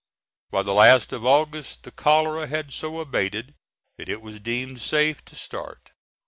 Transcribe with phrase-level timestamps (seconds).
[0.49, 3.53] By the last of August the cholera had so abated
[3.99, 5.91] that it was deemed safe to start.